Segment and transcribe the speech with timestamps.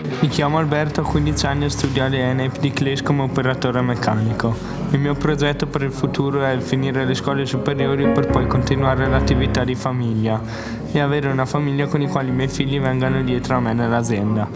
[0.00, 4.54] Mi chiamo Alberto, ho 15 anni e studio all'ENEP di Cles come operatore meccanico.
[4.90, 9.64] Il mio progetto per il futuro è finire le scuole superiori per poi continuare l'attività
[9.64, 10.40] di famiglia
[10.92, 14.48] e avere una famiglia con i quali i miei figli vengano dietro a me nell'azienda.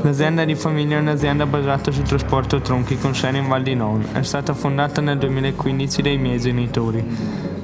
[0.00, 4.02] L'azienda di famiglia è un'azienda basata sul trasporto tronchi con sede in Val di Non.
[4.12, 7.04] È stata fondata nel 2015 dai miei genitori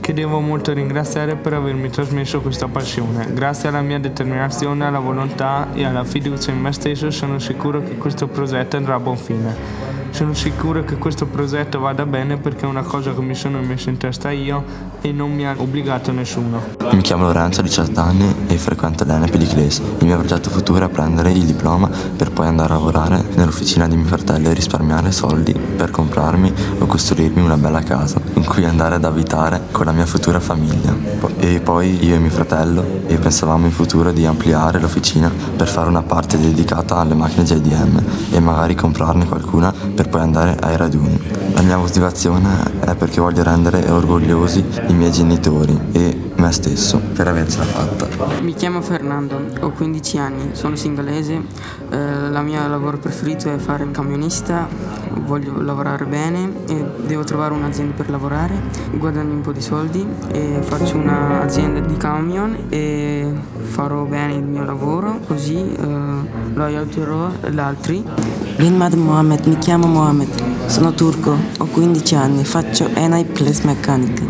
[0.05, 3.33] che devo molto ringraziare per avermi trasmesso questa passione.
[3.33, 7.97] Grazie alla mia determinazione, alla volontà e alla fiducia in me stesso sono sicuro che
[7.97, 9.94] questo progetto andrà a buon fine.
[10.15, 13.89] Sono sicuro che questo progetto vada bene perché è una cosa che mi sono messo
[13.89, 14.63] in testa io
[15.01, 16.63] e non mi ha obbligato nessuno.
[16.93, 19.79] Mi chiamo Lorenzo, ho 18 anni e frequento l'ENEP di Cles.
[19.79, 23.97] Il mio progetto futuro è prendere il diploma per poi andare a lavorare nell'officina di
[23.97, 28.95] mio fratello e risparmiare soldi per comprarmi o costruirmi una bella casa in cui andare
[28.95, 30.95] ad abitare con la mia futura famiglia.
[31.39, 35.89] E poi io e mio fratello e pensavamo in futuro di ampliare l'officina per fare
[35.89, 40.77] una parte dedicata alle macchine JDM e magari comprarne qualcuna per per poi andare ai
[40.77, 41.19] raduni.
[41.55, 47.29] La mia motivazione è perché voglio rendere orgogliosi i miei genitori e me stesso per
[47.29, 48.27] avercela fatta.
[48.43, 51.41] Mi chiamo Fernando, ho 15 anni, sono singalese,
[51.91, 54.69] eh, il mio lavoro preferito è fare il camionista,
[55.25, 58.61] voglio lavorare bene e devo trovare un'azienda per lavorare,
[58.93, 63.33] guadagno un po' di soldi e faccio un'azienda di camion e
[63.63, 65.87] farò bene il mio lavoro così eh,
[66.53, 68.05] lo aiuterò gli altri.
[68.57, 74.23] Binmad Mohamed, mi chiamo Mohamed, sono turco, ho 15 anni, faccio Enai Place Mechanic.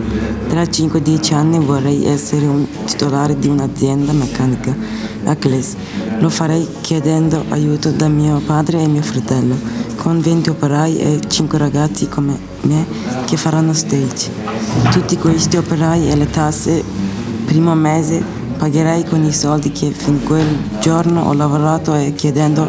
[0.47, 4.77] Tra 5-10 anni vorrei essere un titolare di un'azienda meccanica
[5.25, 5.75] a Cles.
[6.19, 9.57] Lo farei chiedendo aiuto da mio padre e mio fratello,
[9.97, 12.85] con 20 operai e 5 ragazzi come me
[13.25, 14.31] che faranno stage.
[14.91, 16.85] Tutti questi operai e le tasse,
[17.47, 18.23] primo mese
[18.59, 22.69] pagherei con i soldi che fin quel giorno ho lavorato e chiedendo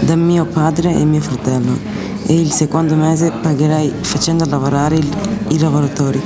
[0.00, 2.03] da mio padre e mio fratello.
[2.26, 5.08] E il secondo mese pagherei facendo lavorare il,
[5.48, 6.20] i lavoratori.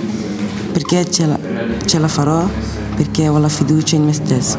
[0.73, 1.39] Perché ce la,
[1.85, 2.49] ce la farò?
[2.95, 4.59] Perché ho la fiducia in me stesso.